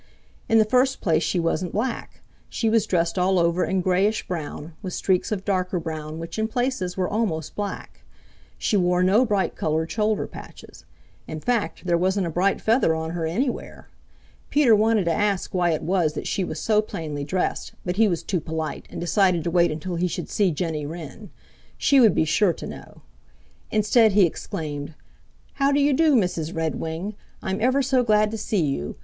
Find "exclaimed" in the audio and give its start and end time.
24.25-24.95